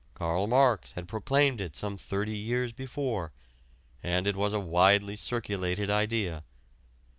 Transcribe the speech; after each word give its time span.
Karl 0.15 0.47
Marx 0.47 0.93
had 0.93 1.07
proclaimed 1.07 1.61
it 1.61 1.75
some 1.75 1.95
thirty 1.95 2.35
years 2.35 2.71
before, 2.73 3.31
and 4.01 4.25
it 4.25 4.35
was 4.35 4.51
a 4.51 4.59
widely 4.59 5.15
circulated 5.15 5.91
idea. 5.91 6.43